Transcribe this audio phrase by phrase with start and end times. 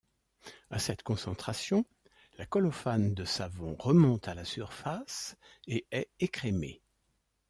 [0.71, 1.85] À cette concentration,
[2.39, 5.35] la colophane de savon remonte à la surface
[5.67, 6.81] et est écrémée.